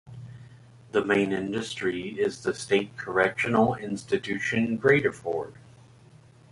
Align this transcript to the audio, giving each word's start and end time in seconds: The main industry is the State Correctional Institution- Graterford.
The 0.93 1.05
main 1.05 1.31
industry 1.31 2.17
is 2.19 2.41
the 2.41 2.55
State 2.55 2.97
Correctional 2.97 3.75
Institution- 3.75 4.79
Graterford. 4.79 5.53